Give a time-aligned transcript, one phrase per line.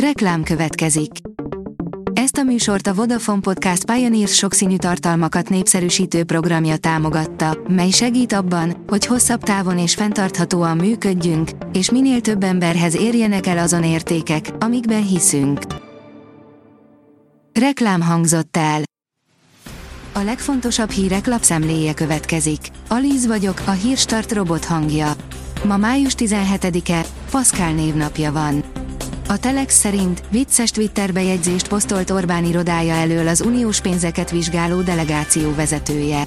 [0.00, 1.10] Reklám következik.
[2.12, 8.84] Ezt a műsort a Vodafone Podcast Pioneers sokszínű tartalmakat népszerűsítő programja támogatta, mely segít abban,
[8.86, 15.06] hogy hosszabb távon és fenntarthatóan működjünk, és minél több emberhez érjenek el azon értékek, amikben
[15.06, 15.60] hiszünk.
[17.52, 18.82] Reklám hangzott el.
[20.12, 22.60] A legfontosabb hírek lapszemléje következik.
[22.88, 25.12] Alíz vagyok, a hírstart robot hangja.
[25.64, 28.64] Ma május 17-e, Pascal névnapja van.
[29.28, 35.54] A Telex szerint vicces Twitter bejegyzést posztolt Orbán irodája elől az uniós pénzeket vizsgáló delegáció
[35.54, 36.24] vezetője.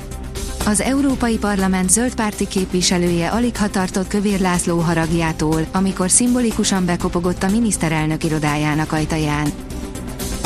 [0.65, 7.43] Az Európai Parlament zöld párti képviselője alig ha tartott Kövér László haragjától, amikor szimbolikusan bekopogott
[7.43, 9.68] a miniszterelnök irodájának ajtaján.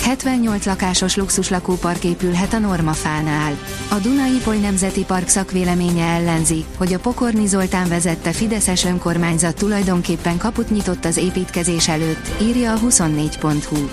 [0.04, 3.58] 78 lakásos luxus lakópark épülhet a Normafánál.
[3.90, 10.38] A Dunai Poly Nemzeti Park szakvéleménye ellenzi, hogy a Pokorni Zoltán vezette Fideszes önkormányzat tulajdonképpen
[10.38, 13.88] kaput nyitott az építkezés előtt, írja a 24.hu.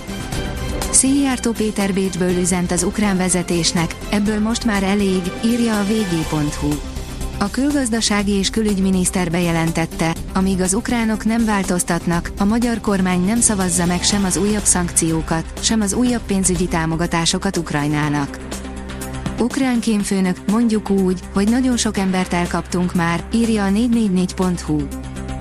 [0.91, 6.90] Széjjártó Péter Bécsből üzent az ukrán vezetésnek, ebből most már elég, írja a vg.hu.
[7.41, 13.85] A külgazdasági és külügyminiszter bejelentette, amíg az ukránok nem változtatnak, a magyar kormány nem szavazza
[13.85, 18.39] meg sem az újabb szankciókat, sem az újabb pénzügyi támogatásokat Ukrajnának.
[19.39, 24.81] Ukrán kémfőnök, mondjuk úgy, hogy nagyon sok embert elkaptunk már, írja a 444.hu.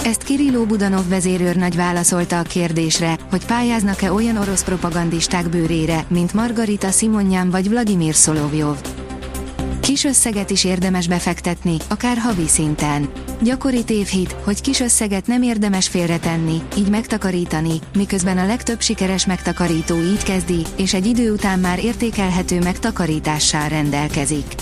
[0.05, 6.91] Ezt Kirilló Budanov vezérőrnagy válaszolta a kérdésre, hogy pályáznak-e olyan orosz propagandisták bőrére, mint Margarita
[6.91, 8.90] Simonyan vagy Vladimir Szolovjov.
[9.91, 13.09] Kis összeget is érdemes befektetni, akár havi szinten.
[13.43, 19.97] Gyakori tévhit, hogy kis összeget nem érdemes félretenni, így megtakarítani, miközben a legtöbb sikeres megtakarító
[19.97, 24.55] így kezdi, és egy idő után már értékelhető megtakarítással rendelkezik.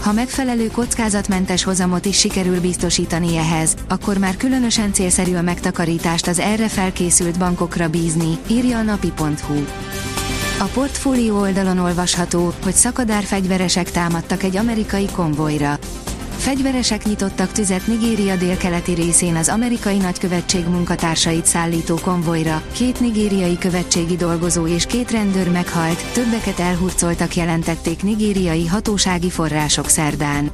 [0.00, 6.38] Ha megfelelő kockázatmentes hozamot is sikerül biztosítani ehhez, akkor már különösen célszerű a megtakarítást az
[6.38, 9.64] erre felkészült bankokra bízni, írja a napi.hu.
[10.58, 15.78] A portfólió oldalon olvasható, hogy szakadár fegyveresek támadtak egy amerikai konvojra.
[16.36, 24.16] Fegyveresek nyitottak tüzet Nigéria délkeleti részén az amerikai nagykövetség munkatársait szállító konvojra, két nigériai követségi
[24.16, 30.50] dolgozó és két rendőr meghalt, többeket elhurcoltak jelentették nigériai hatósági források szerdán.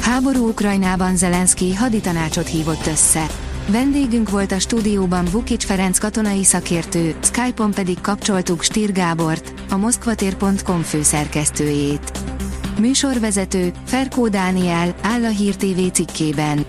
[0.00, 3.26] Háború Ukrajnában Zelenszky haditanácsot hívott össze.
[3.70, 10.82] Vendégünk volt a stúdióban Vukic Ferenc katonai szakértő, Skype-on pedig kapcsoltuk Stír Gábort, a moszkvatér.com
[10.82, 12.12] főszerkesztőjét.
[12.78, 16.64] Műsorvezető, Ferkó Dániel, áll a Hír TV cikkében.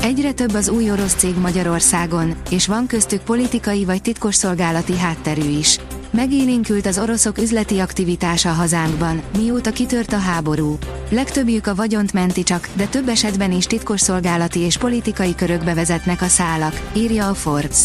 [0.00, 5.78] Egyre több az új orosz cég Magyarországon, és van köztük politikai vagy titkosszolgálati hátterű is.
[6.14, 10.78] Megélénkült az oroszok üzleti aktivitása hazánkban, mióta kitört a háború.
[11.10, 16.26] Legtöbbjük a vagyont menti csak, de több esetben is titkosszolgálati és politikai körökbe vezetnek a
[16.26, 17.78] szálak, írja a Forbes.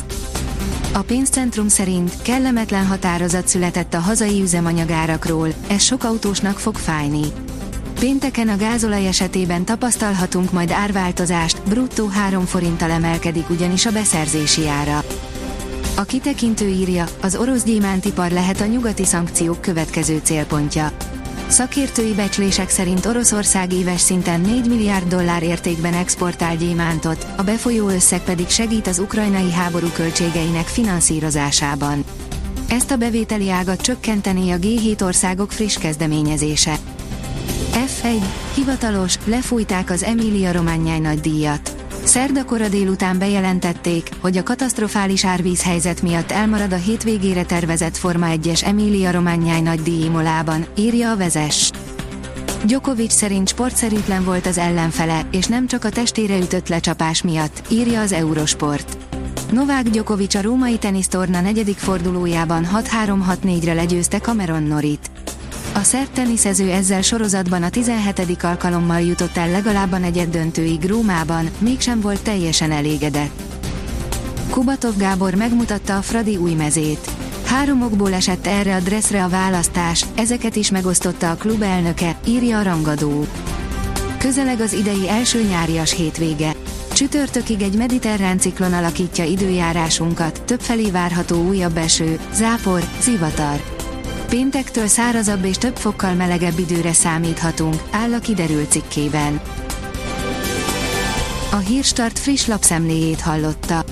[0.94, 7.26] A pénzcentrum szerint kellemetlen határozat született a hazai üzemanyagárakról, ez sok autósnak fog fájni.
[8.00, 15.04] Pénteken a gázolaj esetében tapasztalhatunk majd árváltozást, bruttó 3 forinttal emelkedik ugyanis a beszerzési ára.
[16.00, 20.92] A kitekintő írja, az orosz gyémántipar lehet a nyugati szankciók következő célpontja.
[21.48, 28.22] Szakértői becslések szerint Oroszország éves szinten 4 milliárd dollár értékben exportál gyémántot, a befolyó összeg
[28.22, 32.04] pedig segít az ukrajnai háború költségeinek finanszírozásában.
[32.70, 36.76] Ezt a bevételi ágat csökkenteni a G7 országok friss kezdeményezése.
[37.72, 38.24] F1.
[38.54, 41.79] Hivatalos, lefújták az Emilia Romagnai nagy díjat.
[42.10, 49.12] Szerdakora délután bejelentették, hogy a katasztrofális árvízhelyzet miatt elmarad a hétvégére tervezett Forma 1-es Emilia
[49.12, 51.72] Romagnai nagy díjimolában, írja a vezes.
[52.66, 58.02] Djokovic szerint sportszerűtlen volt az ellenfele, és nem csak a testére ütött lecsapás miatt, írja
[58.02, 58.98] az Eurosport.
[59.52, 65.12] Novák Djokovic a római tenisztorna negyedik fordulójában 6-3-6-4-re legyőzte Cameron Norit.
[65.80, 68.44] A szerb teniszező ezzel sorozatban a 17.
[68.44, 73.42] alkalommal jutott el legalább a negyed döntőig Rómában, mégsem volt teljesen elégedett.
[74.50, 77.10] Kubatov Gábor megmutatta a Fradi új mezét.
[77.46, 82.60] Három okból esett erre a dresszre a választás, ezeket is megosztotta a klub elnöke, írja
[82.60, 83.26] a rangadó.
[84.18, 86.56] Közeleg az idei első nyárias hétvége.
[86.94, 93.79] Csütörtökig egy mediterrán ciklon alakítja időjárásunkat, többfelé várható újabb eső, zápor, zivatar.
[94.30, 99.42] Péntektől szárazabb és több fokkal melegebb időre számíthatunk, áll a kiderült cikkében.
[101.52, 103.84] A Hírstart friss lapszemléjét hallotta.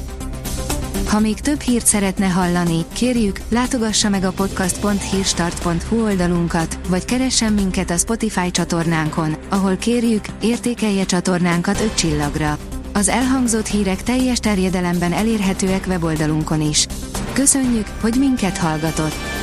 [1.07, 7.89] Ha még több hírt szeretne hallani, kérjük, látogassa meg a podcast.hírstart.hu oldalunkat, vagy keressen minket
[7.89, 12.57] a Spotify csatornánkon, ahol kérjük, értékelje csatornánkat 5 csillagra.
[12.93, 16.87] Az elhangzott hírek teljes terjedelemben elérhetőek weboldalunkon is.
[17.33, 19.36] Köszönjük, hogy minket hallgatott!